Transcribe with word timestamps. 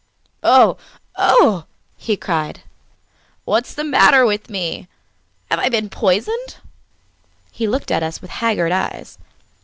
"Oh! 0.41 0.77
Oh!" 1.15 1.65
he 1.95 2.17
cried. 2.17 2.61
"What 3.45 3.67
is 3.67 3.75
the 3.75 3.83
matter 3.83 4.25
with 4.25 4.49
me? 4.49 4.87
Have 5.51 5.59
I 5.59 5.69
been 5.69 5.91
poisoned?" 5.91 6.55
He 7.51 7.67
looked 7.67 7.91
at 7.91 8.01
us 8.01 8.19
with 8.19 8.31
haggard 8.31 8.71
eyes. 8.71 9.19